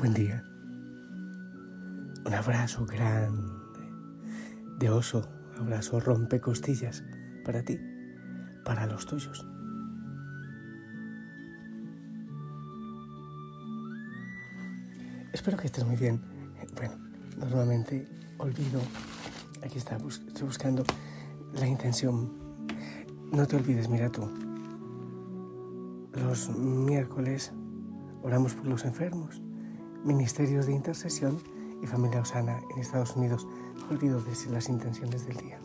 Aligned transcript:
Buen 0.00 0.14
día. 0.14 0.42
Un 2.24 2.32
abrazo 2.32 2.86
grande 2.86 3.52
de 4.78 4.88
oso, 4.88 5.28
abrazo 5.58 6.00
rompe 6.00 6.40
costillas 6.40 7.04
para 7.44 7.62
ti, 7.62 7.78
para 8.64 8.86
los 8.86 9.04
tuyos. 9.04 9.46
Espero 15.34 15.58
que 15.58 15.66
estés 15.66 15.84
muy 15.84 15.96
bien. 15.96 16.18
Bueno, 16.76 16.94
normalmente 17.38 18.08
olvido, 18.38 18.80
aquí 19.62 19.76
está, 19.76 19.98
estoy 19.98 20.46
buscando 20.46 20.82
la 21.52 21.66
intención. 21.66 22.32
No 23.32 23.46
te 23.46 23.56
olvides, 23.56 23.90
mira 23.90 24.08
tú. 24.08 24.22
Los 26.14 26.48
miércoles 26.56 27.52
oramos 28.22 28.54
por 28.54 28.66
los 28.66 28.86
enfermos 28.86 29.42
Ministerios 30.04 30.66
de 30.66 30.72
Intercesión 30.72 31.38
y 31.82 31.86
Familia 31.86 32.20
Osana 32.20 32.60
en 32.72 32.80
Estados 32.80 33.16
Unidos. 33.16 33.46
Olvido 33.90 34.22
las 34.50 34.68
intenciones 34.68 35.26
del 35.26 35.36
día. 35.36 35.58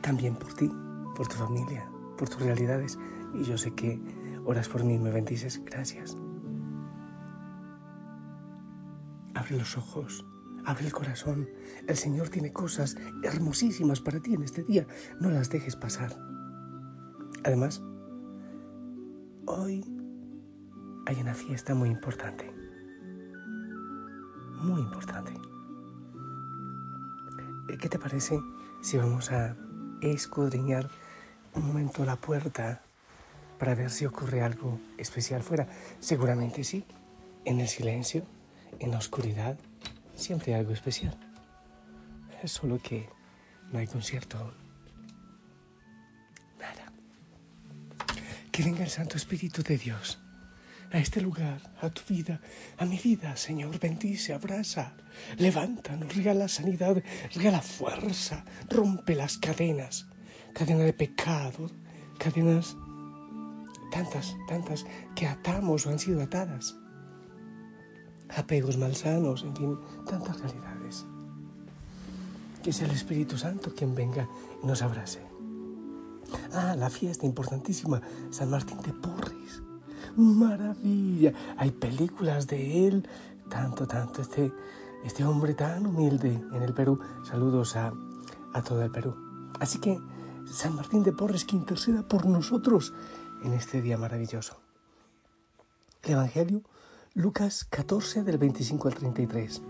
También 0.00 0.36
por 0.36 0.52
ti, 0.54 0.70
por 1.14 1.28
tu 1.28 1.36
familia, 1.36 1.88
por 2.16 2.28
tus 2.28 2.40
realidades. 2.42 2.98
Y 3.34 3.44
yo 3.44 3.56
sé 3.58 3.72
que 3.72 4.00
oras 4.44 4.68
por 4.68 4.84
mí, 4.84 4.98
me 4.98 5.10
bendices. 5.10 5.62
Gracias. 5.64 6.16
Abre 9.34 9.56
los 9.56 9.76
ojos, 9.76 10.24
abre 10.64 10.86
el 10.86 10.92
corazón. 10.92 11.48
El 11.88 11.96
Señor 11.96 12.28
tiene 12.28 12.52
cosas 12.52 12.96
hermosísimas 13.22 14.00
para 14.00 14.20
ti 14.20 14.34
en 14.34 14.42
este 14.42 14.62
día. 14.62 14.86
No 15.20 15.30
las 15.30 15.50
dejes 15.50 15.76
pasar. 15.76 16.16
Además, 17.44 17.82
hoy 19.46 20.01
hay 21.06 21.20
una 21.20 21.34
fiesta 21.34 21.74
muy 21.74 21.88
importante. 21.88 22.50
Muy 24.60 24.80
importante. 24.80 25.32
Eh, 27.68 27.78
¿Qué 27.78 27.88
te 27.88 27.98
parece 27.98 28.38
si 28.82 28.96
vamos 28.96 29.30
a 29.32 29.56
escudriñar 30.00 30.88
un 31.54 31.66
momento 31.66 32.04
la 32.04 32.16
puerta 32.16 32.82
para 33.58 33.74
ver 33.74 33.90
si 33.90 34.06
ocurre 34.06 34.42
algo 34.42 34.78
especial 34.98 35.42
fuera? 35.42 35.66
Seguramente 35.98 36.64
sí. 36.64 36.84
En 37.44 37.58
el 37.58 37.66
silencio, 37.66 38.24
en 38.78 38.92
la 38.92 38.98
oscuridad, 38.98 39.58
siempre 40.14 40.54
hay 40.54 40.60
algo 40.60 40.72
especial. 40.72 41.18
Es 42.40 42.52
solo 42.52 42.78
que 42.80 43.08
no 43.72 43.80
hay 43.80 43.88
concierto. 43.88 44.54
Nada. 46.60 46.92
Que 48.52 48.62
venga 48.62 48.84
el 48.84 48.90
Santo 48.90 49.16
Espíritu 49.16 49.64
de 49.64 49.76
Dios 49.76 50.22
a 50.92 50.98
este 50.98 51.20
lugar, 51.22 51.60
a 51.80 51.88
tu 51.88 52.02
vida, 52.08 52.40
a 52.76 52.84
mi 52.84 52.98
vida, 52.98 53.34
Señor. 53.36 53.78
Bendice, 53.78 54.34
abraza, 54.34 54.92
levántanos, 55.38 56.14
regala 56.14 56.48
sanidad, 56.48 57.02
regala 57.34 57.62
fuerza, 57.62 58.44
rompe 58.68 59.14
las 59.14 59.38
cadenas, 59.38 60.06
cadena 60.52 60.84
de 60.84 60.92
pecado, 60.92 61.70
cadenas 62.18 62.76
tantas, 63.90 64.36
tantas 64.46 64.84
que 65.14 65.26
atamos 65.26 65.86
o 65.86 65.90
han 65.90 65.98
sido 65.98 66.22
atadas, 66.22 66.76
apegos 68.28 68.76
malsanos, 68.76 69.44
en 69.44 69.56
fin, 69.56 69.78
tantas 70.06 70.40
realidades. 70.40 71.06
Que 72.62 72.72
sea 72.72 72.86
el 72.86 72.94
Espíritu 72.94 73.38
Santo 73.38 73.74
quien 73.74 73.94
venga 73.94 74.28
y 74.62 74.66
nos 74.66 74.82
abrace. 74.82 75.20
Ah, 76.52 76.76
la 76.76 76.90
fiesta 76.90 77.26
importantísima, 77.26 78.00
San 78.30 78.50
Martín 78.50 78.80
de 78.82 78.92
Porres 78.92 79.62
maravilla. 80.16 81.32
Hay 81.56 81.70
películas 81.70 82.46
de 82.46 82.86
él, 82.86 83.08
tanto, 83.48 83.86
tanto, 83.86 84.22
este, 84.22 84.52
este 85.04 85.24
hombre 85.24 85.54
tan 85.54 85.86
humilde 85.86 86.40
en 86.52 86.62
el 86.62 86.74
Perú. 86.74 87.00
Saludos 87.24 87.76
a, 87.76 87.92
a 88.52 88.62
todo 88.62 88.82
el 88.82 88.90
Perú. 88.90 89.14
Así 89.60 89.78
que 89.78 89.98
San 90.46 90.74
Martín 90.74 91.02
de 91.02 91.12
Porres 91.12 91.44
que 91.44 91.56
interceda 91.56 92.02
por 92.06 92.26
nosotros 92.26 92.92
en 93.44 93.52
este 93.54 93.80
día 93.80 93.96
maravilloso. 93.96 94.56
El 96.02 96.12
Evangelio, 96.12 96.62
Lucas 97.14 97.64
14 97.64 98.24
del 98.24 98.38
25 98.38 98.88
al 98.88 98.94
33. 98.94 99.62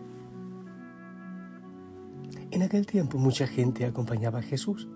En 2.51 2.63
aquel 2.63 2.87
tiempo 2.87 3.19
mucha 3.19 3.47
gente 3.47 3.85
acompañaba 3.85 4.41
a 4.41 4.43
Jesús 4.43 4.89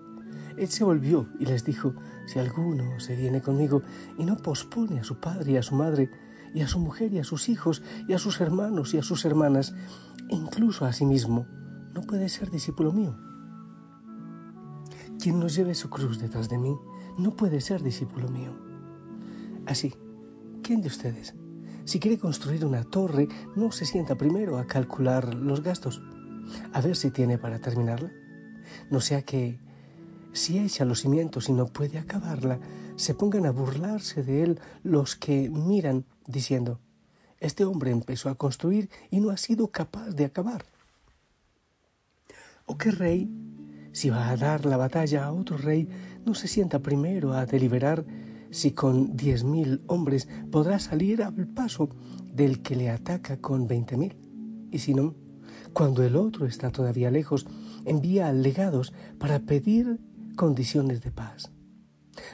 él 0.57 0.67
se 0.69 0.83
volvió 0.83 1.27
y 1.39 1.45
les 1.45 1.63
dijo, 1.63 1.93
si 2.25 2.39
alguno 2.39 2.99
se 2.99 3.15
viene 3.15 3.41
conmigo 3.41 3.83
y 4.17 4.25
no 4.25 4.37
pospone 4.37 4.99
a 4.99 5.03
su 5.03 5.19
padre 5.19 5.53
y 5.53 5.57
a 5.57 5.63
su 5.63 5.75
madre, 5.75 6.09
y 6.53 6.61
a 6.61 6.67
su 6.67 6.79
mujer 6.79 7.13
y 7.13 7.19
a 7.19 7.23
sus 7.23 7.49
hijos, 7.49 7.83
y 8.07 8.13
a 8.13 8.19
sus 8.19 8.41
hermanos 8.41 8.93
y 8.93 8.97
a 8.97 9.03
sus 9.03 9.25
hermanas, 9.25 9.75
e 10.29 10.35
incluso 10.35 10.85
a 10.85 10.93
sí 10.93 11.05
mismo, 11.05 11.45
no 11.93 12.01
puede 12.01 12.29
ser 12.29 12.49
discípulo 12.49 12.91
mío. 12.91 13.15
Quien 15.19 15.39
no 15.39 15.47
lleve 15.47 15.75
su 15.75 15.89
cruz 15.89 16.19
detrás 16.19 16.49
de 16.49 16.57
mí, 16.57 16.75
no 17.17 17.35
puede 17.35 17.61
ser 17.61 17.83
discípulo 17.83 18.29
mío. 18.29 18.55
Así, 19.65 19.93
¿quién 20.63 20.81
de 20.81 20.87
ustedes, 20.87 21.35
si 21.85 21.99
quiere 21.99 22.17
construir 22.17 22.65
una 22.65 22.83
torre, 22.83 23.27
no 23.55 23.71
se 23.71 23.85
sienta 23.85 24.15
primero 24.15 24.57
a 24.57 24.65
calcular 24.65 25.33
los 25.33 25.61
gastos, 25.61 26.01
a 26.73 26.81
ver 26.81 26.95
si 26.95 27.11
tiene 27.11 27.37
para 27.37 27.59
terminarla? 27.59 28.11
No 28.89 29.01
sea 29.01 29.21
que 29.23 29.59
si 30.37 30.59
echa 30.59 30.85
los 30.85 31.01
cimientos 31.01 31.49
y 31.49 31.53
no 31.53 31.65
puede 31.65 31.97
acabarla, 31.97 32.59
se 32.95 33.13
pongan 33.13 33.45
a 33.45 33.51
burlarse 33.51 34.23
de 34.23 34.43
él 34.43 34.59
los 34.83 35.15
que 35.15 35.49
miran, 35.49 36.05
diciendo, 36.25 36.79
este 37.39 37.65
hombre 37.65 37.91
empezó 37.91 38.29
a 38.29 38.35
construir 38.35 38.89
y 39.11 39.19
no 39.19 39.29
ha 39.29 39.37
sido 39.37 39.67
capaz 39.67 40.09
de 40.09 40.25
acabar. 40.25 40.65
¿O 42.65 42.77
qué 42.77 42.91
rey, 42.91 43.29
si 43.91 44.09
va 44.09 44.29
a 44.29 44.37
dar 44.37 44.65
la 44.65 44.77
batalla 44.77 45.25
a 45.25 45.31
otro 45.31 45.57
rey, 45.57 45.89
no 46.25 46.33
se 46.33 46.47
sienta 46.47 46.79
primero 46.79 47.33
a 47.33 47.45
deliberar 47.45 48.05
si 48.49 48.71
con 48.71 49.15
diez 49.17 49.43
mil 49.43 49.81
hombres 49.87 50.27
podrá 50.51 50.79
salir 50.79 51.23
al 51.23 51.47
paso 51.47 51.89
del 52.33 52.61
que 52.61 52.75
le 52.75 52.89
ataca 52.89 53.37
con 53.37 53.67
veinte 53.67 53.97
mil? 53.97 54.17
Y 54.71 54.79
si 54.79 54.93
no, 54.93 55.15
cuando 55.73 56.03
el 56.03 56.15
otro 56.15 56.45
está 56.45 56.71
todavía 56.71 57.11
lejos, 57.11 57.45
envía 57.85 58.31
legados 58.33 58.93
para 59.19 59.39
pedir 59.39 59.99
condiciones 60.37 61.01
de 61.01 61.11
paz. 61.11 61.51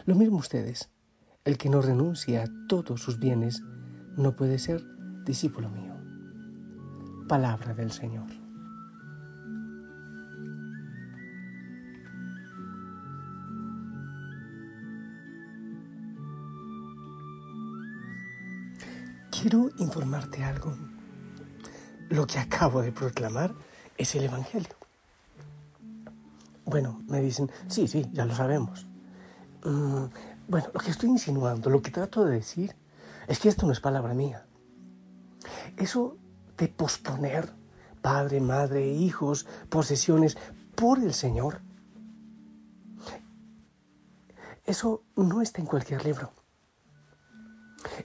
Lo 0.06 0.14
mismo 0.14 0.38
ustedes, 0.38 0.92
el 1.46 1.58
que 1.58 1.70
no 1.70 1.82
renuncia 1.82 2.44
a 2.44 2.68
todos 2.68 3.02
sus 3.02 3.18
bienes 3.18 3.64
no 4.16 4.36
puede 4.36 4.60
ser 4.60 4.84
discípulo 5.26 5.70
mío. 5.70 5.96
Palabra 7.28 7.74
del 7.74 7.92
Señor. 7.92 8.28
Quiero 19.32 19.70
informarte 19.78 20.44
algo. 20.44 20.78
Lo 22.10 22.28
que 22.28 22.38
acabo 22.40 22.82
de 22.82 22.92
proclamar 22.92 23.54
es 23.98 24.14
el 24.16 24.26
Evangelio. 24.26 24.83
Bueno, 26.66 27.02
me 27.08 27.22
dicen, 27.22 27.52
sí, 27.68 27.88
sí, 27.88 28.10
ya 28.14 28.26
lo 28.26 28.36
sabemos. 28.36 28.88
Mm, 29.64 30.06
bueno, 30.48 30.68
lo 30.74 30.80
que 30.80 30.92
estoy 30.92 31.10
insinuando, 31.10 31.70
lo 31.70 31.82
que 31.82 31.92
trato 31.92 32.26
de 32.26 32.36
decir, 32.36 32.76
es 33.28 33.40
que 33.40 33.50
esto 33.50 33.66
no 33.66 33.72
es 33.72 33.80
palabra 33.80 34.14
mía. 34.14 34.46
Eso 35.78 36.18
de 36.58 36.68
posponer, 36.68 37.54
padre, 38.02 38.40
madre, 38.40 38.88
hijos, 38.88 39.48
posesiones, 39.70 40.38
por 40.76 41.00
el 41.00 41.14
Señor. 41.14 41.62
Eso 44.66 45.04
no 45.16 45.42
está 45.42 45.62
en 45.62 45.68
cualquier 45.68 46.06
libro. 46.06 46.32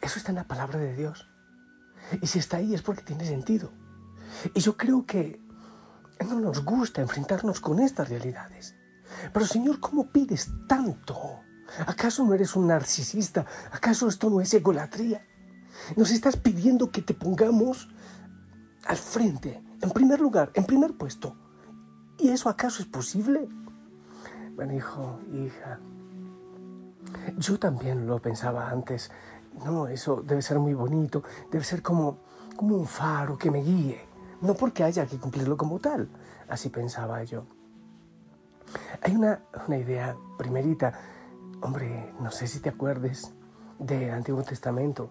Eso 0.00 0.18
está 0.18 0.32
en 0.32 0.36
la 0.36 0.48
palabra 0.48 0.78
de 0.78 0.94
Dios. 0.96 1.28
Y 2.20 2.26
si 2.26 2.38
está 2.38 2.56
ahí 2.56 2.74
es 2.74 2.82
porque 2.82 3.02
tiene 3.02 3.24
sentido. 3.24 3.70
Y 4.54 4.60
yo 4.60 4.76
creo 4.76 5.06
que 5.06 5.40
no 6.24 6.40
nos 6.40 6.64
gusta 6.64 7.00
enfrentarnos 7.00 7.60
con 7.60 7.80
estas 7.80 8.08
realidades. 8.08 8.74
Pero 9.32 9.46
Señor, 9.46 9.80
¿cómo 9.80 10.10
pides 10.10 10.50
tanto? 10.66 11.40
¿Acaso 11.86 12.24
no 12.24 12.34
eres 12.34 12.56
un 12.56 12.66
narcisista? 12.66 13.46
¿Acaso 13.72 14.08
esto 14.08 14.30
no 14.30 14.40
es 14.40 14.52
egolatría? 14.54 15.26
Nos 15.96 16.10
estás 16.10 16.36
pidiendo 16.36 16.90
que 16.90 17.02
te 17.02 17.14
pongamos 17.14 17.88
al 18.86 18.96
frente, 18.96 19.62
en 19.80 19.90
primer 19.90 20.20
lugar, 20.20 20.50
en 20.54 20.64
primer 20.64 20.96
puesto. 20.96 21.36
¿Y 22.18 22.30
eso 22.30 22.48
acaso 22.48 22.82
es 22.82 22.88
posible? 22.88 23.48
Bueno, 24.56 24.74
hijo, 24.74 25.20
hija, 25.32 25.78
yo 27.36 27.58
también 27.58 28.06
lo 28.06 28.20
pensaba 28.20 28.70
antes. 28.70 29.10
No, 29.64 29.88
eso 29.88 30.22
debe 30.26 30.42
ser 30.42 30.58
muy 30.58 30.74
bonito, 30.74 31.22
debe 31.50 31.64
ser 31.64 31.82
como, 31.82 32.18
como 32.56 32.76
un 32.76 32.86
faro 32.86 33.36
que 33.36 33.50
me 33.50 33.62
guíe, 33.62 34.07
no 34.40 34.54
porque 34.54 34.84
haya 34.84 35.06
que 35.06 35.18
cumplirlo 35.18 35.56
como 35.56 35.78
tal. 35.78 36.08
Así 36.48 36.68
pensaba 36.68 37.22
yo. 37.24 37.46
Hay 39.02 39.14
una, 39.14 39.40
una 39.66 39.78
idea 39.78 40.16
primerita, 40.36 40.92
hombre, 41.62 42.12
no 42.20 42.30
sé 42.30 42.46
si 42.46 42.60
te 42.60 42.68
acuerdes 42.68 43.32
del 43.78 44.10
Antiguo 44.10 44.42
Testamento 44.42 45.10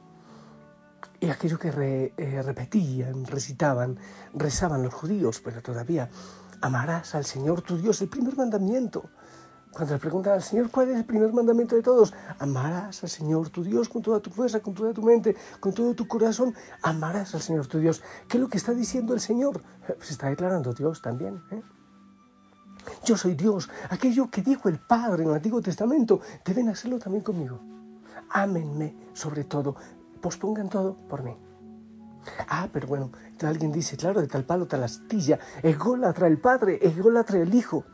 y 1.19 1.29
aquello 1.29 1.57
que 1.57 2.13
eh, 2.17 2.41
repetían, 2.43 3.25
recitaban, 3.25 3.97
rezaban 4.33 4.83
los 4.83 4.93
judíos, 4.93 5.41
pero 5.43 5.61
todavía 5.61 6.09
amarás 6.61 7.15
al 7.15 7.25
Señor 7.25 7.61
tu 7.61 7.77
Dios, 7.77 8.01
el 8.01 8.09
primer 8.09 8.37
mandamiento. 8.37 9.09
Cuando 9.71 9.93
le 9.93 9.99
preguntan 9.99 10.33
al 10.33 10.41
Señor 10.41 10.71
cuál 10.71 10.89
es 10.89 10.97
el 10.97 11.05
primer 11.05 11.31
mandamiento 11.33 11.75
de 11.75 11.83
todos, 11.83 12.13
amarás 12.39 13.03
al 13.03 13.09
Señor 13.09 13.49
tu 13.49 13.63
Dios 13.63 13.89
con 13.89 14.01
toda 14.01 14.19
tu 14.19 14.29
fuerza, 14.29 14.59
con 14.59 14.73
toda 14.73 14.93
tu 14.93 15.03
mente, 15.03 15.35
con 15.59 15.73
todo 15.73 15.93
tu 15.93 16.07
corazón, 16.07 16.55
amarás 16.81 17.35
al 17.35 17.41
Señor 17.41 17.67
tu 17.67 17.79
Dios. 17.79 18.01
¿Qué 18.27 18.37
es 18.37 18.41
lo 18.41 18.49
que 18.49 18.57
está 18.57 18.73
diciendo 18.73 19.13
el 19.13 19.19
Señor? 19.19 19.61
Se 19.85 19.93
pues 19.93 20.11
está 20.11 20.29
declarando 20.29 20.73
Dios 20.73 21.01
también. 21.01 21.43
¿eh? 21.51 21.61
Yo 23.05 23.17
soy 23.17 23.35
Dios. 23.35 23.69
Aquello 23.89 24.31
que 24.31 24.41
dijo 24.41 24.69
el 24.69 24.79
Padre 24.79 25.23
en 25.23 25.29
el 25.29 25.35
Antiguo 25.35 25.61
Testamento, 25.61 26.21
deben 26.43 26.69
hacerlo 26.69 26.97
también 26.97 27.23
conmigo. 27.23 27.59
Ámenme 28.29 28.95
sobre 29.13 29.43
todo, 29.43 29.75
pospongan 30.21 30.69
todo 30.69 30.95
por 31.07 31.23
mí. 31.23 31.37
Ah, 32.49 32.67
pero 32.73 32.87
bueno, 32.87 33.11
alguien 33.43 33.71
dice, 33.71 33.95
claro, 33.95 34.21
de 34.21 34.27
tal 34.27 34.43
palo, 34.43 34.67
tal 34.67 34.83
astilla, 34.83 35.39
ególatra 35.61 36.27
el 36.27 36.39
Padre, 36.39 36.79
ególatra 36.81 37.39
el 37.39 37.53
Hijo 37.53 37.85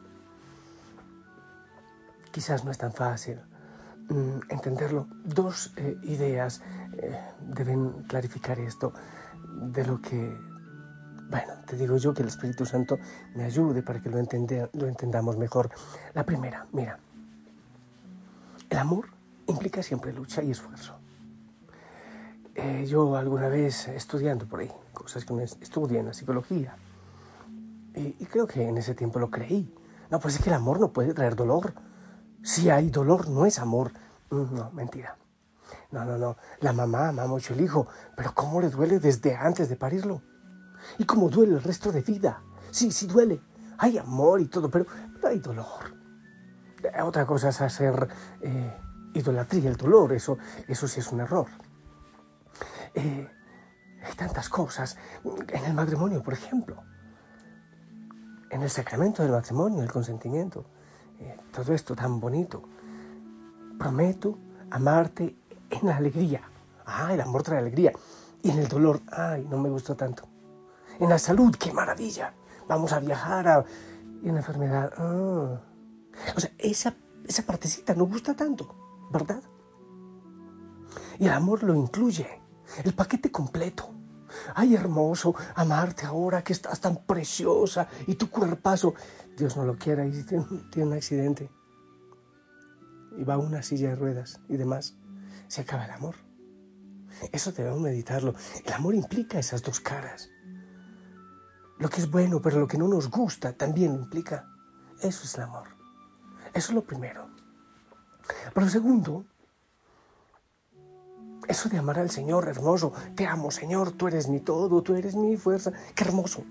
quizás 2.34 2.66
no 2.66 2.72
es 2.72 2.80
tan 2.80 2.92
fácil 2.92 3.40
mm, 4.10 4.50
entenderlo. 4.50 5.08
Dos 5.24 5.72
eh, 5.78 5.96
ideas 6.04 6.62
eh, 6.98 7.18
deben 7.40 8.04
clarificar 8.08 8.60
esto 8.60 8.92
de 9.72 9.86
lo 9.86 10.02
que, 10.02 10.36
bueno, 11.30 11.54
te 11.68 11.78
digo 11.78 11.96
yo 11.98 12.14
que 12.14 12.24
el 12.24 12.28
Espíritu 12.28 12.66
Santo 12.66 12.98
me 13.36 13.44
ayude 13.46 13.84
para 13.84 14.02
que 14.02 14.10
lo, 14.10 14.18
lo 14.18 14.88
entendamos 14.88 15.38
mejor. 15.38 15.70
La 16.16 16.26
primera, 16.26 16.66
mira, 16.74 16.98
el 18.70 18.78
amor 18.78 19.06
implica 19.46 19.84
siempre 19.84 20.12
lucha 20.12 20.42
y 20.42 20.52
esfuerzo. 20.52 20.96
Eh, 22.56 22.86
yo 22.88 23.16
alguna 23.16 23.48
vez 23.48 23.88
estudiando 23.90 24.48
por 24.48 24.62
ahí, 24.62 24.72
cosas 24.92 25.24
que 25.24 25.44
estudié 25.44 26.00
en 26.00 26.08
la 26.08 26.14
psicología, 26.14 26.76
y, 27.96 28.16
y 28.20 28.26
creo 28.26 28.48
que 28.48 28.68
en 28.68 28.78
ese 28.78 28.96
tiempo 28.96 29.20
lo 29.20 29.30
creí. 29.30 29.72
No, 30.10 30.20
pues 30.20 30.36
es 30.36 30.42
que 30.42 30.50
el 30.50 30.56
amor 30.56 30.80
no 30.80 30.92
puede 30.92 31.14
traer 31.14 31.36
dolor 31.36 31.74
si 32.44 32.70
hay 32.70 32.90
dolor, 32.90 33.30
no 33.30 33.46
es 33.46 33.58
amor. 33.58 33.94
Mm, 34.30 34.54
no, 34.54 34.72
mentira. 34.72 35.16
No, 35.92 36.04
no, 36.04 36.18
no. 36.18 36.36
La 36.60 36.74
mamá 36.74 37.10
ama 37.10 37.26
mucho 37.26 37.54
el 37.54 37.62
hijo, 37.62 37.88
pero 38.16 38.34
¿cómo 38.34 38.60
le 38.60 38.70
duele 38.70 39.00
desde 39.00 39.36
antes 39.36 39.70
de 39.70 39.78
parirlo? 39.78 40.22
¿Y 40.98 41.06
cómo 41.06 41.30
duele 41.30 41.54
el 41.54 41.64
resto 41.64 41.92
de 41.92 42.02
vida? 42.02 42.44
Sí, 42.70 42.92
sí 42.92 43.08
duele. 43.08 43.42
Hay 43.78 43.98
amor 43.98 44.42
y 44.42 44.48
todo, 44.48 44.70
pero, 44.70 44.86
hay 45.24 45.40
dolor. 45.40 45.96
Eh, 46.84 47.02
otra 47.02 47.26
cosa 47.26 47.50
es 47.50 47.62
hacer 47.62 48.10
eh, 48.42 48.78
idolatría, 49.14 49.70
el 49.70 49.78
dolor. 49.78 50.12
Eso, 50.12 50.38
eso 50.68 50.88
sí 50.88 51.00
es 51.00 51.12
un 51.12 51.22
error. 51.22 51.48
Eh, 52.94 53.28
hay 54.04 54.14
tantas 54.16 54.50
cosas. 54.50 54.98
En 55.24 55.64
el 55.64 55.74
matrimonio, 55.74 56.22
por 56.22 56.34
ejemplo. 56.34 56.84
En 58.50 58.62
el 58.62 58.70
sacramento 58.70 59.24
del 59.24 59.32
matrimonio, 59.32 59.82
el 59.82 59.92
consentimiento 59.92 60.66
todo 61.52 61.74
esto 61.74 61.96
tan 61.96 62.20
bonito. 62.20 62.64
Prometo 63.78 64.38
amarte 64.72 65.36
en 65.70 65.88
la 65.88 65.98
alegría. 65.98 66.42
Ah, 66.86 67.14
el 67.14 67.22
amor 67.22 67.44
trae 67.44 67.60
alegría. 67.60 67.92
Y 68.42 68.52
en 68.52 68.60
el 68.60 68.68
dolor, 68.68 69.02
ay, 69.12 69.48
no 69.50 69.58
me 69.58 69.70
gustó 69.70 69.96
tanto. 69.96 70.28
En 71.00 71.10
la 71.10 71.20
salud, 71.20 71.56
qué 71.58 71.72
maravilla. 71.72 72.34
Vamos 72.68 72.94
a 72.94 73.00
viajar 73.00 73.48
a... 73.48 73.66
Y 74.22 74.30
en 74.30 74.36
la 74.36 74.42
enfermedad, 74.42 74.94
ah. 74.98 75.62
O 76.36 76.40
sea, 76.40 76.52
esa, 76.58 76.96
esa 77.26 77.44
partecita 77.44 77.94
no 77.94 78.06
gusta 78.06 78.36
tanto, 78.36 78.76
¿verdad? 79.12 79.42
Y 81.20 81.26
el 81.26 81.34
amor 81.34 81.64
lo 81.64 81.74
incluye, 81.74 82.28
el 82.84 82.94
paquete 82.94 83.32
completo. 83.32 83.90
Ay, 84.56 84.76
hermoso, 84.76 85.36
amarte 85.56 86.06
ahora 86.06 86.44
que 86.44 86.54
estás 86.54 86.80
tan 86.80 86.98
preciosa 87.06 87.88
y 88.08 88.16
tu 88.16 88.30
cuerpazo. 88.30 88.94
Dios 89.38 89.58
no 89.58 89.66
lo 89.66 89.78
quiera 89.78 90.06
y 90.06 90.24
tiene, 90.24 90.46
un 90.78 90.94
accidente 90.94 91.50
y 93.18 93.24
va 93.24 93.36
a 93.36 93.38
una 93.38 93.62
silla 93.62 93.90
de 93.90 93.96
ruedas 93.96 94.40
y 94.50 94.58
demás, 94.58 94.96
se 95.48 95.62
acaba 95.62 95.86
el 95.86 95.92
amor. 95.92 96.16
Eso 97.32 97.52
debemos 97.52 97.80
meditarlo. 97.80 98.34
El 98.66 98.74
amor 98.74 98.96
implica 98.96 99.40
esas 99.40 99.62
dos 99.62 99.80
caras. 99.80 100.30
Lo 101.78 101.90
que 101.90 102.02
es 102.02 102.10
bueno, 102.10 102.42
pero 102.42 102.60
lo 102.60 102.68
que 102.68 102.78
no 102.78 102.88
nos 102.88 103.10
gusta 103.10 103.54
también 103.54 103.96
lo 103.96 104.04
implica. 104.04 104.48
Eso 105.00 105.26
es 105.26 105.36
el 105.36 105.44
amor. 105.44 105.70
Eso 106.54 106.72
es 106.72 106.76
lo 106.76 106.84
primero. 106.84 107.30
Pero 108.54 108.70
segundo, 108.70 109.26
eso 111.54 111.70
de 111.70 111.78
amar 111.78 112.00
al 112.00 112.10
Señor, 112.10 112.48
hermoso. 112.48 112.92
Te 113.16 113.28
amo, 113.28 113.52
Señor, 113.52 113.92
tú 113.92 114.08
eres 114.08 114.28
mi 114.28 114.40
todo, 114.40 114.82
tú 114.82 114.96
eres 114.96 115.16
mi 115.16 115.38
fuerza. 115.38 115.72
Qué 115.96 116.04
hermoso. 116.04 116.44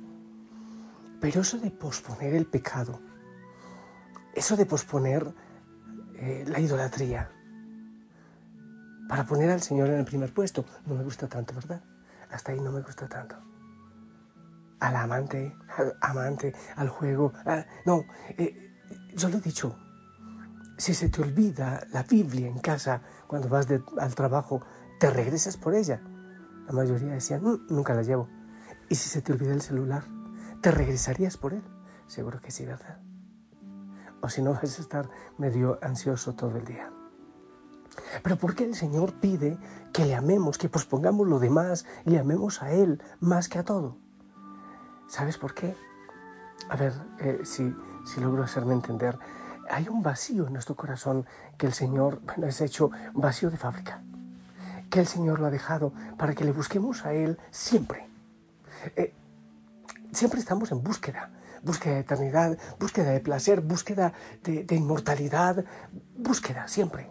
Pero 1.21 1.41
eso 1.41 1.59
de 1.59 1.71
posponer 1.71 2.35
el 2.35 2.47
pecado, 2.47 3.01
eso 4.35 4.57
de 4.57 4.65
posponer 4.65 5.35
eh, 6.15 6.45
la 6.47 6.59
idolatría 6.61 7.31
para 9.09 9.27
poner 9.27 9.51
al 9.51 9.61
Señor 9.61 9.89
en 9.89 9.99
el 9.99 10.05
primer 10.05 10.33
puesto, 10.33 10.65
no 10.87 10.95
me 10.95 11.05
gusta 11.05 11.29
tanto, 11.29 11.55
¿verdad? 11.55 11.83
Hasta 12.31 12.53
ahí 12.53 12.61
no 12.61 12.73
me 12.73 12.81
gusta 12.81 13.09
tanto. 13.09 13.37
Al 14.81 14.97
amante, 14.97 15.55
al 15.77 15.97
amante, 16.01 16.55
al 16.77 16.89
juego. 16.89 17.33
No, 17.85 18.05
eh, 18.39 18.73
yo 19.15 19.29
lo 19.29 19.39
he 19.39 19.41
dicho. 19.41 19.77
Si 20.79 20.95
se 20.95 21.09
te 21.09 21.23
olvida 21.23 21.87
la 21.93 22.03
Biblia 22.05 22.49
en 22.49 22.59
casa 22.59 23.03
cuando 23.27 23.49
vas 23.49 23.67
al 23.99 24.15
trabajo, 24.15 24.63
te 25.03 25.11
regresas 25.11 25.57
por 25.57 25.75
ella. 25.75 26.01
La 26.69 26.73
mayoría 26.73 27.11
decían, 27.11 27.43
mm, 27.43 27.67
nunca 27.71 27.93
la 27.93 28.03
llevo. 28.03 28.29
Y 28.89 28.95
si 28.95 29.09
se 29.09 29.21
te 29.21 29.33
olvida 29.33 29.53
el 29.53 29.61
celular, 29.61 30.05
¿te 30.61 30.71
regresarías 30.71 31.37
por 31.37 31.55
él? 31.55 31.65
Seguro 32.07 32.41
que 32.41 32.53
sí, 32.53 32.65
¿verdad? 32.65 33.01
O 34.21 34.29
si 34.29 34.43
no, 34.43 34.53
vas 34.55 34.79
a 34.79 34.81
estar 34.81 35.11
medio 35.39 35.81
ansioso 35.83 36.37
todo 36.37 36.57
el 36.57 36.65
día. 36.65 36.93
Pero 38.23 38.37
¿por 38.37 38.55
qué 38.55 38.63
el 38.63 38.77
Señor 38.77 39.15
pide 39.15 39.59
que 39.93 40.05
le 40.05 40.15
amemos, 40.15 40.57
que 40.57 40.69
pospongamos 40.69 41.27
lo 41.27 41.41
demás 41.41 41.85
y 42.07 42.11
le 42.11 42.21
amemos 42.21 42.63
a 42.63 42.71
Él 42.71 43.03
más 43.19 43.49
que 43.49 43.59
a 43.59 43.65
todo? 43.65 43.99
¿Sabes 45.09 45.37
por 45.37 45.53
qué? 45.53 45.75
A 46.69 46.77
ver 46.77 46.93
eh, 47.19 47.41
si, 47.43 47.75
si 48.05 48.21
logro 48.21 48.45
hacerme 48.45 48.75
entender. 48.75 49.19
Hay 49.69 49.89
un 49.89 50.01
vacío 50.01 50.47
en 50.47 50.53
nuestro 50.53 50.77
corazón 50.77 51.27
que 51.59 51.67
el 51.67 51.73
Señor, 51.73 52.21
bueno, 52.21 52.47
es 52.47 52.61
hecho 52.61 52.93
vacío 53.15 53.51
de 53.51 53.57
fábrica 53.57 54.05
que 54.93 55.01
el 55.01 55.07
Señor 55.07 55.41
lo 55.41 55.47
ha 55.47 55.51
dejado 55.51 55.95
para 56.19 56.35
que 56.35 56.45
le 56.45 56.53
busquemos 56.53 57.07
a 57.07 57.15
Él 57.15 57.39
siempre. 57.51 58.07
Eh, 58.95 59.15
siempre 60.13 60.39
estamos 60.39 60.71
en 60.71 60.83
búsqueda, 60.83 61.33
búsqueda 61.63 61.95
de 61.95 62.01
eternidad, 62.01 62.59
búsqueda 62.79 63.11
de 63.11 63.21
placer, 63.21 63.63
búsqueda 63.63 64.13
de, 64.43 64.65
de, 64.65 64.75
inmortalidad, 64.77 65.65
búsqueda 66.15 66.69
siempre. 66.69 67.11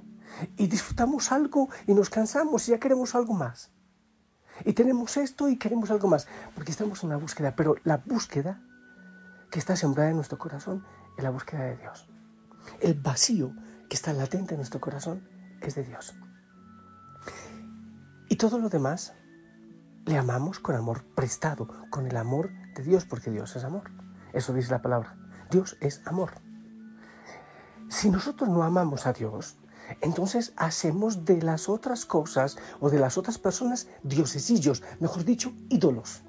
Y 0.57 0.67
disfrutamos 0.67 1.31
algo 1.31 1.69
y 1.88 1.95
nos 1.95 2.11
cansamos 2.11 2.67
y 2.67 2.71
ya 2.71 2.79
queremos 2.79 3.15
algo 3.15 3.33
más. 3.33 3.71
Y 4.63 4.73
tenemos 4.73 5.17
esto 5.17 5.50
y 5.50 5.57
queremos 5.57 5.89
algo 5.89 6.07
más, 6.07 6.27
porque 6.53 6.69
estamos 6.69 7.01
en 7.01 7.09
una 7.09 7.17
búsqueda, 7.17 7.55
pero 7.55 7.77
la 7.83 7.97
búsqueda 7.97 8.61
que 9.50 9.57
está 9.57 9.75
sembrada 9.75 10.11
en 10.11 10.17
nuestro 10.17 10.38
corazón 10.38 10.85
es 11.17 11.23
la 11.23 11.31
búsqueda 11.31 11.63
de 11.63 11.77
Dios. 11.77 12.07
El 12.79 12.93
vacío 12.93 13.55
que 13.89 13.95
está 13.95 14.13
latente 14.13 14.53
en 14.53 14.59
nuestro 14.59 14.79
corazón 14.79 15.27
es 15.61 15.73
de 15.73 15.83
Dios. 15.83 16.13
Y 18.31 18.38
todo 18.38 18.59
lo 18.59 18.69
demás 18.69 19.11
le 20.05 20.17
amamos 20.17 20.59
con 20.59 20.73
amor 20.77 21.03
prestado, 21.03 21.67
con 21.89 22.07
el 22.07 22.15
amor 22.15 22.50
de 22.73 22.81
Dios 22.81 23.03
porque 23.03 23.29
Dios 23.29 23.57
es 23.57 23.65
amor. 23.65 23.91
Eso 24.31 24.53
dice 24.53 24.71
la 24.71 24.81
palabra. 24.81 25.17
Dios 25.51 25.75
es 25.81 26.01
amor. 26.05 26.31
Si 27.89 28.09
nosotros 28.09 28.50
no 28.50 28.63
amamos 28.63 29.05
a 29.05 29.11
Dios, 29.11 29.57
entonces 30.00 30.53
hacemos 30.55 31.25
de 31.25 31.41
las 31.41 31.67
otras 31.67 32.05
cosas 32.05 32.57
o 32.79 32.89
de 32.89 33.00
las 33.00 33.17
otras 33.17 33.38
personas 33.38 33.89
diosesillos, 34.01 34.81
mejor 35.01 35.25
dicho, 35.25 35.51
ídolos. 35.67 36.23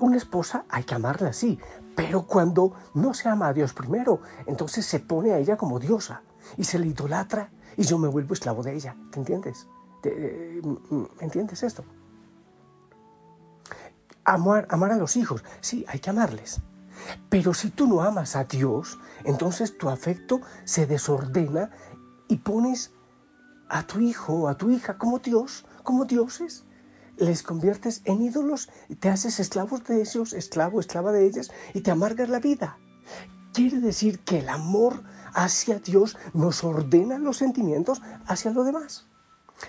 Una 0.00 0.16
esposa 0.16 0.64
hay 0.68 0.82
que 0.82 0.96
amarla, 0.96 1.32
sí, 1.32 1.60
pero 1.94 2.26
cuando 2.26 2.72
no 2.92 3.14
se 3.14 3.28
ama 3.28 3.46
a 3.46 3.52
Dios 3.52 3.72
primero, 3.72 4.20
entonces 4.46 4.84
se 4.84 4.98
pone 4.98 5.30
a 5.30 5.38
ella 5.38 5.56
como 5.56 5.78
diosa 5.78 6.22
y 6.56 6.64
se 6.64 6.80
le 6.80 6.88
idolatra 6.88 7.52
y 7.76 7.84
yo 7.84 7.98
me 7.98 8.08
vuelvo 8.08 8.34
esclavo 8.34 8.64
de 8.64 8.74
ella. 8.74 8.96
¿Te 9.12 9.20
entiendes? 9.20 9.68
¿Te, 10.06 11.24
entiendes 11.24 11.62
esto? 11.62 11.84
Amar, 14.24 14.66
amar 14.70 14.92
a 14.92 14.96
los 14.96 15.16
hijos, 15.16 15.44
sí, 15.60 15.84
hay 15.88 15.98
que 15.98 16.10
amarles. 16.10 16.60
Pero 17.28 17.54
si 17.54 17.70
tú 17.70 17.86
no 17.86 18.02
amas 18.02 18.36
a 18.36 18.44
Dios, 18.44 18.98
entonces 19.24 19.76
tu 19.78 19.88
afecto 19.88 20.40
se 20.64 20.86
desordena 20.86 21.70
y 22.28 22.36
pones 22.36 22.92
a 23.68 23.84
tu 23.84 23.98
hijo 24.00 24.48
a 24.48 24.56
tu 24.56 24.70
hija 24.70 24.96
como 24.96 25.18
Dios, 25.18 25.64
como 25.82 26.04
dioses. 26.04 26.64
Les 27.16 27.42
conviertes 27.42 28.02
en 28.04 28.22
ídolos 28.22 28.68
te 29.00 29.08
haces 29.08 29.40
esclavos 29.40 29.84
de 29.84 30.02
ellos, 30.02 30.32
esclavo, 30.32 30.80
esclava 30.80 31.12
de 31.12 31.26
ellas 31.26 31.50
y 31.74 31.80
te 31.80 31.90
amargas 31.90 32.28
la 32.28 32.40
vida. 32.40 32.78
Quiere 33.52 33.80
decir 33.80 34.20
que 34.20 34.40
el 34.40 34.48
amor 34.50 35.02
hacia 35.32 35.78
Dios 35.78 36.16
nos 36.34 36.62
ordena 36.62 37.18
los 37.18 37.38
sentimientos 37.38 38.02
hacia 38.26 38.50
lo 38.50 38.64
demás. 38.64 39.06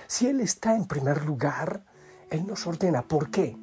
Si 0.08 0.28
Él 0.28 0.42
está 0.42 0.76
en 0.76 0.86
primer 0.86 1.26
lugar, 1.26 1.84
Él 2.30 2.46
nos 2.46 2.66
ordena. 2.68 3.02
¿Por 3.02 3.30
qué? 3.30 3.58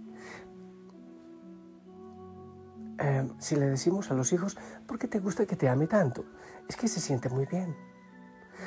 Eh, 2.98 3.28
si 3.38 3.56
le 3.56 3.66
decimos 3.66 4.10
a 4.10 4.14
los 4.14 4.32
hijos, 4.32 4.56
¿por 4.86 4.98
qué 4.98 5.08
te 5.08 5.18
gusta 5.18 5.46
que 5.46 5.56
te 5.56 5.68
ame 5.68 5.86
tanto? 5.86 6.24
Es 6.68 6.76
que 6.76 6.88
se 6.88 7.00
siente 7.00 7.28
muy 7.28 7.46
bien. 7.46 7.76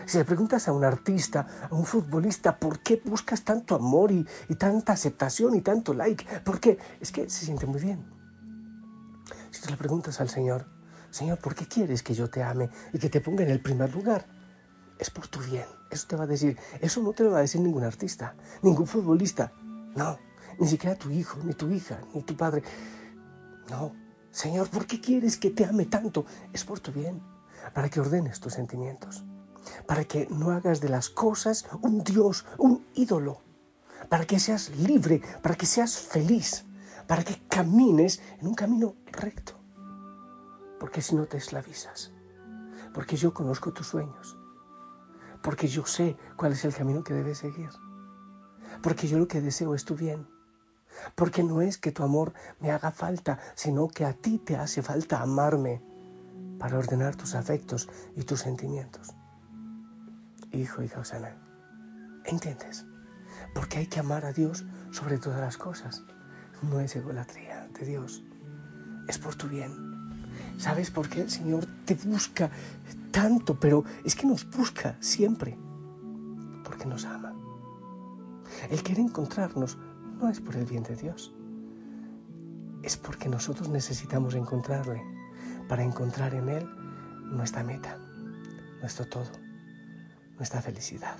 Si 0.05 0.17
le 0.17 0.25
preguntas 0.25 0.67
a 0.67 0.73
un 0.73 0.83
artista, 0.83 1.47
a 1.69 1.73
un 1.73 1.85
futbolista, 1.85 2.59
¿por 2.59 2.79
qué 2.79 3.01
buscas 3.03 3.43
tanto 3.43 3.75
amor 3.75 4.11
y, 4.11 4.25
tanta 4.55 4.93
aceptación 4.93 5.55
y 5.55 5.61
tanto 5.61 5.93
like? 5.93 6.41
¿Por 6.41 6.59
qué? 6.59 6.77
Es 6.99 7.11
que 7.11 7.29
se 7.29 7.45
siente 7.45 7.65
muy 7.65 7.81
bien. 7.81 8.05
Si 9.51 9.61
te 9.61 9.71
le 9.71 9.77
preguntas 9.77 10.19
al 10.21 10.29
Señor, 10.29 10.65
Señor, 11.09 11.39
¿por 11.39 11.55
qué 11.55 11.65
quieres 11.65 12.03
que 12.03 12.13
yo 12.13 12.29
te 12.29 12.43
ame 12.43 12.69
y 12.93 12.99
que 12.99 13.09
te 13.09 13.21
ponga 13.21 13.43
en 13.43 13.49
el 13.49 13.61
primer 13.61 13.93
lugar? 13.93 14.25
Es 14.99 15.09
por 15.09 15.27
tu 15.27 15.39
bien. 15.39 15.65
Eso 15.89 16.07
te 16.07 16.15
va 16.15 16.23
a 16.23 16.27
decir. 16.27 16.57
Eso 16.81 17.01
no 17.01 17.13
te 17.13 17.23
lo 17.23 17.31
va 17.31 17.39
a 17.39 17.41
decir 17.41 17.61
ningún 17.61 17.83
artista, 17.83 18.35
ningún 18.61 18.87
futbolista. 18.87 19.51
No, 19.95 20.17
ni 20.59 20.67
siquiera 20.67 20.95
tu 20.95 21.09
hijo, 21.09 21.39
ni 21.43 21.53
tu 21.53 21.69
hija, 21.69 21.99
ni 22.13 22.23
tu 22.23 22.35
padre. 22.35 22.63
No. 23.69 23.93
Señor, 24.31 24.69
¿por 24.69 24.85
qué 24.85 25.01
quieres 25.01 25.37
que 25.37 25.49
te 25.49 25.65
ame 25.65 25.85
tanto? 25.85 26.25
Es 26.53 26.63
por 26.63 26.79
tu 26.79 26.91
bien, 26.91 27.21
para 27.73 27.89
que 27.89 27.99
ordenes 27.99 28.39
tus 28.39 28.53
sentimientos 28.53 29.23
para 29.85 30.05
que 30.05 30.27
no 30.29 30.51
hagas 30.51 30.81
de 30.81 30.89
las 30.89 31.09
cosas 31.09 31.65
un 31.81 32.03
Dios, 32.03 32.45
un 32.57 32.85
ídolo, 32.95 33.41
para 34.09 34.25
que 34.25 34.39
seas 34.39 34.69
libre, 34.77 35.21
para 35.41 35.55
que 35.55 35.65
seas 35.65 35.97
feliz, 35.97 36.65
para 37.07 37.23
que 37.23 37.41
camines 37.47 38.21
en 38.39 38.47
un 38.47 38.55
camino 38.55 38.95
recto. 39.11 39.53
Porque 40.79 41.01
si 41.01 41.15
no 41.15 41.25
te 41.25 41.37
esclavizas, 41.37 42.11
porque 42.93 43.15
yo 43.15 43.33
conozco 43.33 43.73
tus 43.73 43.87
sueños, 43.87 44.37
porque 45.41 45.67
yo 45.67 45.85
sé 45.85 46.17
cuál 46.35 46.53
es 46.53 46.65
el 46.65 46.73
camino 46.73 47.03
que 47.03 47.13
debes 47.13 47.39
seguir, 47.39 47.69
porque 48.81 49.07
yo 49.07 49.17
lo 49.17 49.27
que 49.27 49.41
deseo 49.41 49.75
es 49.75 49.85
tu 49.85 49.95
bien, 49.95 50.27
porque 51.15 51.43
no 51.43 51.61
es 51.61 51.77
que 51.77 51.91
tu 51.91 52.03
amor 52.03 52.33
me 52.59 52.71
haga 52.71 52.91
falta, 52.91 53.39
sino 53.55 53.87
que 53.87 54.05
a 54.05 54.13
ti 54.13 54.39
te 54.39 54.55
hace 54.55 54.81
falta 54.81 55.21
amarme 55.21 55.81
para 56.59 56.77
ordenar 56.77 57.15
tus 57.15 57.35
afectos 57.35 57.87
y 58.15 58.23
tus 58.23 58.41
sentimientos 58.41 59.15
hijo, 60.51 60.83
y 60.83 60.91
Osana. 60.97 61.35
¿Entiendes? 62.25 62.85
Porque 63.53 63.79
hay 63.79 63.87
que 63.87 63.99
amar 63.99 64.25
a 64.25 64.33
Dios 64.33 64.65
sobre 64.91 65.17
todas 65.17 65.39
las 65.39 65.57
cosas. 65.57 66.03
No 66.61 66.79
es 66.79 66.95
egolatría 66.95 67.67
de 67.79 67.85
Dios. 67.85 68.23
Es 69.07 69.17
por 69.17 69.35
tu 69.35 69.47
bien. 69.47 69.86
¿Sabes 70.57 70.91
por 70.91 71.07
qué 71.09 71.21
el 71.21 71.29
Señor 71.29 71.65
te 71.85 71.95
busca 71.95 72.49
tanto? 73.11 73.59
Pero 73.59 73.83
es 74.03 74.15
que 74.15 74.27
nos 74.27 74.49
busca 74.49 74.97
siempre. 74.99 75.57
Porque 76.63 76.85
nos 76.85 77.05
ama. 77.05 77.33
El 78.69 78.83
querer 78.83 79.01
encontrarnos 79.01 79.77
no 80.19 80.29
es 80.29 80.39
por 80.41 80.55
el 80.55 80.65
bien 80.65 80.83
de 80.83 80.95
Dios. 80.95 81.33
Es 82.83 82.97
porque 82.97 83.29
nosotros 83.29 83.69
necesitamos 83.69 84.35
encontrarle 84.35 85.01
para 85.67 85.83
encontrar 85.83 86.33
en 86.33 86.49
Él 86.49 86.69
nuestra 87.31 87.63
meta, 87.63 87.97
nuestro 88.81 89.05
todo 89.07 89.47
nuestra 90.37 90.61
felicidad. 90.61 91.17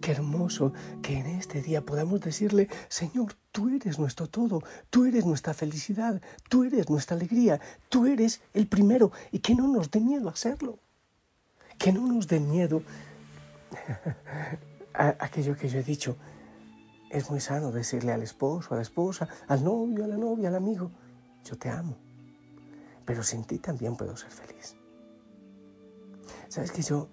Qué 0.00 0.12
hermoso 0.12 0.72
que 1.02 1.18
en 1.18 1.26
este 1.26 1.60
día 1.60 1.84
podamos 1.84 2.20
decirle, 2.20 2.68
Señor, 2.88 3.34
tú 3.50 3.68
eres 3.68 3.98
nuestro 3.98 4.28
todo, 4.28 4.62
tú 4.90 5.06
eres 5.06 5.26
nuestra 5.26 5.54
felicidad, 5.54 6.22
tú 6.48 6.64
eres 6.64 6.88
nuestra 6.88 7.16
alegría, 7.16 7.60
tú 7.88 8.06
eres 8.06 8.40
el 8.54 8.68
primero 8.68 9.10
y 9.32 9.40
que 9.40 9.54
no 9.54 9.66
nos 9.66 9.90
dé 9.90 10.00
miedo 10.00 10.28
hacerlo. 10.28 10.78
Que 11.78 11.92
no 11.92 12.06
nos 12.06 12.28
dé 12.28 12.38
miedo 12.38 12.82
a 14.94 15.16
aquello 15.18 15.56
que 15.56 15.68
yo 15.68 15.80
he 15.80 15.84
dicho. 15.84 16.16
Es 17.10 17.30
muy 17.30 17.40
sano 17.40 17.72
decirle 17.72 18.12
al 18.12 18.22
esposo, 18.22 18.74
a 18.74 18.76
la 18.76 18.82
esposa, 18.82 19.28
al 19.48 19.64
novio, 19.64 20.04
a 20.04 20.08
la 20.08 20.16
novia, 20.16 20.48
al 20.48 20.56
amigo, 20.56 20.90
yo 21.44 21.56
te 21.56 21.70
amo, 21.70 21.96
pero 23.04 23.22
sin 23.22 23.44
ti 23.44 23.58
también 23.58 23.96
puedo 23.96 24.16
ser 24.16 24.30
feliz. 24.30 24.76
¿Sabes 26.48 26.70
que 26.70 26.82
yo 26.82 27.08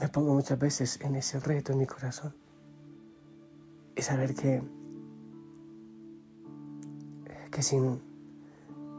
me 0.00 0.08
pongo 0.08 0.34
muchas 0.34 0.58
veces 0.58 1.00
en 1.00 1.16
ese 1.16 1.40
reto 1.40 1.72
en 1.72 1.78
mi 1.78 1.86
corazón. 1.86 2.34
Y 3.94 4.02
saber 4.02 4.34
que, 4.34 4.62
que 7.50 7.62
sin 7.62 8.02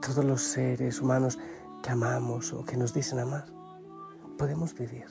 todos 0.01 0.25
los 0.25 0.42
seres 0.42 1.01
humanos 1.01 1.38
que 1.84 1.92
amamos 1.92 2.54
o 2.54 2.63
que 2.63 2.77
nos 2.77 2.94
dicen 2.94 3.20
amar, 3.20 3.46
podemos 4.38 4.74
vivir. 4.74 5.06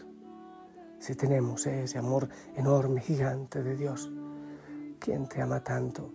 Si 0.98 1.14
tenemos 1.14 1.66
ese 1.66 1.98
amor 1.98 2.28
enorme, 2.56 3.00
gigante 3.00 3.62
de 3.62 3.76
Dios, 3.76 4.10
quien 4.98 5.28
te 5.28 5.40
ama 5.40 5.62
tanto, 5.62 6.12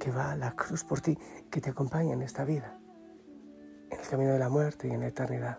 que 0.00 0.10
va 0.10 0.32
a 0.32 0.36
la 0.36 0.52
cruz 0.56 0.82
por 0.82 1.00
ti, 1.00 1.16
que 1.50 1.60
te 1.60 1.70
acompaña 1.70 2.14
en 2.14 2.22
esta 2.22 2.44
vida, 2.44 2.78
en 3.90 4.00
el 4.00 4.08
camino 4.08 4.32
de 4.32 4.38
la 4.38 4.48
muerte 4.48 4.88
y 4.88 4.92
en 4.92 5.00
la 5.00 5.08
eternidad. 5.08 5.58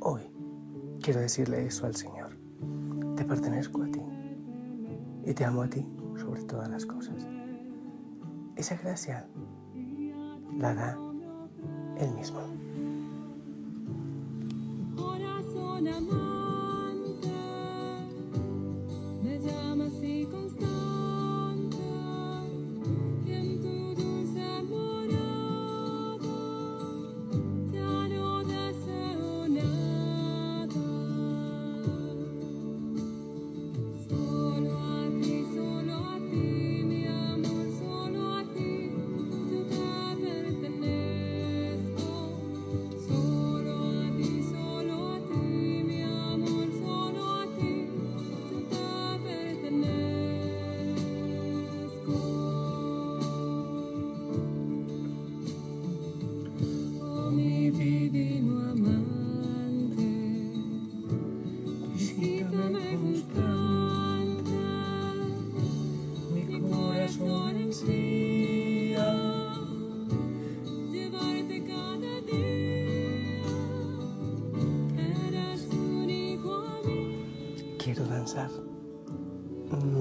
Hoy 0.00 0.29
Quiero 1.10 1.22
decirle 1.22 1.66
eso 1.66 1.86
al 1.86 1.96
Señor. 1.96 2.38
Te 3.16 3.24
pertenezco 3.24 3.82
a 3.82 3.86
ti 3.86 4.00
y 5.26 5.34
te 5.34 5.44
amo 5.44 5.62
a 5.62 5.68
ti 5.68 5.84
sobre 6.16 6.44
todas 6.44 6.68
las 6.68 6.86
cosas. 6.86 7.26
Esa 8.54 8.76
gracia 8.76 9.26
la 10.56 10.72
da 10.72 10.96
Él 11.98 12.14
mismo. 12.14 12.38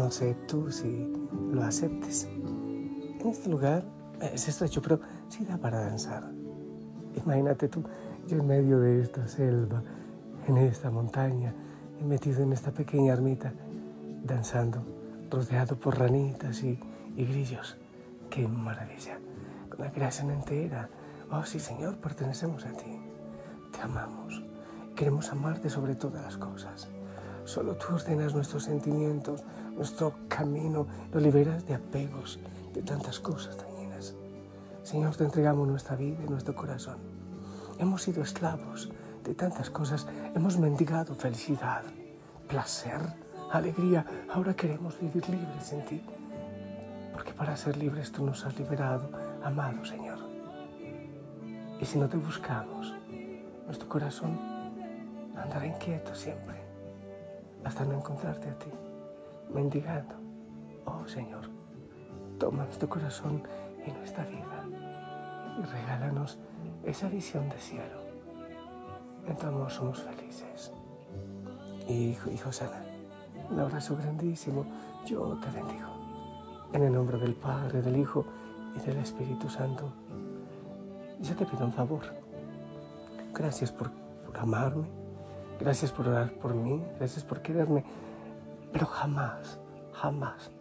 No 0.09 0.15
sé 0.15 0.35
tú 0.47 0.71
si 0.71 1.07
lo 1.51 1.61
aceptes. 1.61 2.27
este 3.23 3.47
lugar 3.47 3.83
es 4.19 4.47
estrecho, 4.47 4.81
pero 4.81 4.99
sí 5.27 5.45
da 5.45 5.55
para 5.55 5.81
danzar. 5.81 6.31
Imagínate 7.23 7.67
tú, 7.67 7.83
yo 8.25 8.37
en 8.37 8.47
medio 8.47 8.79
de 8.79 9.01
esta 9.03 9.27
selva, 9.27 9.83
en 10.47 10.57
esta 10.57 10.89
montaña, 10.89 11.53
metido 12.03 12.41
en 12.41 12.53
esta 12.53 12.71
pequeña 12.71 13.13
ermita, 13.13 13.53
danzando, 14.23 14.81
rodeado 15.29 15.75
por 15.75 15.99
ranitas 15.99 16.63
y, 16.63 16.79
y 17.15 17.25
grillos. 17.25 17.77
¡Qué 18.31 18.47
maravilla! 18.47 19.19
Con 19.69 19.81
la 19.81 19.91
creación 19.91 20.31
entera. 20.31 20.89
Oh 21.29 21.43
sí, 21.43 21.59
Señor, 21.59 21.97
pertenecemos 21.97 22.65
a 22.65 22.71
ti. 22.71 22.99
Te 23.71 23.79
amamos. 23.79 24.43
Queremos 24.95 25.29
amarte 25.29 25.69
sobre 25.69 25.93
todas 25.93 26.23
las 26.23 26.37
cosas. 26.37 26.89
Solo 27.49 27.75
tú 27.75 27.95
ordenas 27.95 28.35
nuestros 28.35 28.63
sentimientos, 28.65 29.43
nuestro 29.79 30.13
camino, 30.27 30.86
lo 31.13 31.21
liberas 31.21 31.65
de 31.65 31.74
apegos, 31.74 32.38
de 32.74 32.81
tantas 32.81 33.17
cosas 33.17 33.55
dañinas. 33.55 34.13
Señor, 34.83 35.15
te 35.15 35.24
entregamos 35.24 35.65
nuestra 35.65 35.95
vida 35.95 36.17
y 36.21 36.29
nuestro 36.29 36.53
corazón. 36.53 36.98
Hemos 37.77 38.01
sido 38.03 38.21
esclavos 38.21 38.91
de 39.24 39.33
tantas 39.33 39.69
cosas, 39.69 40.05
hemos 40.36 40.57
mendigado 40.57 41.15
felicidad, 41.15 41.83
placer, 42.50 43.00
alegría. 43.53 44.05
Ahora 44.33 44.53
queremos 44.53 45.00
vivir 45.00 45.29
libres 45.29 45.71
en 45.71 45.86
ti, 45.86 46.01
porque 47.13 47.31
para 47.31 47.55
ser 47.55 47.77
libres 47.77 48.12
tú 48.12 48.25
nos 48.25 48.45
has 48.45 48.59
liberado, 48.59 49.09
amado 49.41 49.86
Señor. 49.86 50.19
Y 51.79 51.86
si 51.86 51.98
no 51.98 52.09
te 52.09 52.17
buscamos, 52.17 52.93
nuestro 53.65 53.88
corazón 53.88 54.38
andará 55.38 55.65
inquieto 55.65 56.13
siempre, 56.13 56.59
hasta 57.63 57.86
no 57.86 57.93
encontrarte 57.93 58.50
a 58.50 58.59
ti, 58.59 58.69
mendigando. 59.50 60.15
Oh 60.86 61.08
Señor, 61.08 61.50
toma 62.38 62.63
nuestro 62.65 62.89
corazón 62.89 63.44
y 63.86 63.91
nuestra 63.91 64.25
vida 64.25 64.65
y 65.60 65.63
regálanos 65.63 66.38
esa 66.84 67.10
visión 67.10 67.50
de 67.50 67.58
cielo. 67.58 68.00
En 69.27 69.36
tu 69.36 69.70
somos 69.70 70.01
felices. 70.01 70.72
Hijo, 71.88 72.32
hijo 72.32 72.51
sana, 72.51 72.84
un 73.50 73.60
abrazo 73.60 73.98
grandísimo. 73.98 74.65
Yo 75.06 75.38
te 75.39 75.50
bendigo. 75.51 75.89
En 76.74 76.84
el 76.84 76.94
nombre 76.94 77.18
del 77.18 77.34
Padre, 77.34 77.82
del 77.82 77.98
Hijo 77.98 78.25
y 78.75 78.79
del 78.79 78.98
Espíritu 78.98 79.50
Santo. 79.50 79.91
Yo 81.20 81.36
te 81.36 81.46
pido 81.46 81.65
un 81.65 81.74
favor. 81.74 82.03
Gracias 83.34 83.72
por, 83.72 83.91
por 84.25 84.38
amarme. 84.38 84.88
Gracias 85.60 85.91
por 85.91 86.08
orar 86.08 86.32
por 86.34 86.53
mí. 86.53 86.82
Gracias 86.98 87.24
por 87.24 87.41
quererme. 87.41 87.84
Pero 88.71 88.85
jamás, 88.85 89.59
jamás 89.93 90.51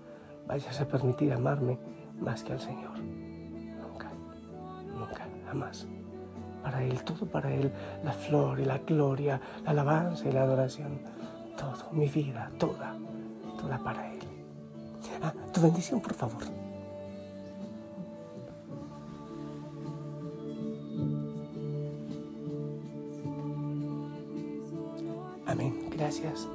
vayas 0.47 0.81
a 0.81 0.87
permitir 0.87 1.33
amarme 1.33 1.79
más 2.21 2.43
que 2.43 2.53
al 2.53 2.61
Señor. 2.61 2.99
Nunca, 2.99 4.11
nunca, 4.95 5.29
jamás. 5.47 5.87
Para 6.63 6.83
Él, 6.83 7.03
todo 7.05 7.27
para 7.27 7.53
Él, 7.53 7.73
la 8.03 8.13
flor 8.13 8.61
y 8.61 8.65
la 8.65 8.79
gloria, 8.79 9.41
la 9.65 9.71
alabanza 9.71 10.29
y 10.29 10.33
la 10.33 10.43
adoración, 10.43 11.01
todo, 11.57 11.93
mi 11.93 12.09
vida, 12.09 12.51
toda, 12.59 12.95
toda 13.59 13.79
para 13.79 14.13
Él. 14.13 14.19
Ah, 15.23 15.33
tu 15.53 15.61
bendición, 15.61 16.01
por 16.01 16.15
favor. 16.15 16.43
Amén. 25.47 25.89
Gracias. 25.91 26.47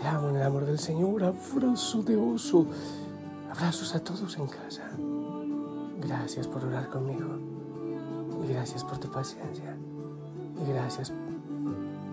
Te 0.00 0.06
amo 0.06 0.28
en 0.28 0.36
el 0.36 0.42
amor 0.42 0.64
del 0.64 0.78
Señor. 0.78 1.24
Abrazo 1.24 2.02
de 2.02 2.16
oso. 2.16 2.66
Abrazos 3.50 3.94
a 3.96 4.00
todos 4.00 4.36
en 4.38 4.46
casa. 4.46 4.88
Gracias 6.00 6.46
por 6.46 6.64
orar 6.64 6.88
conmigo. 6.88 7.36
Y 8.44 8.52
gracias 8.52 8.84
por 8.84 8.98
tu 8.98 9.10
paciencia. 9.10 9.76
Y 10.56 10.72
gracias, 10.72 11.12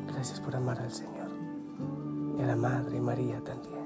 gracias 0.08 0.40
por 0.40 0.55
amar 0.55 0.79
al 0.79 0.92
Señor. 0.92 1.29
Y 2.38 2.42
a 2.42 2.48
la 2.48 2.55
Madre 2.55 3.00
María 3.00 3.40
también. 3.44 3.84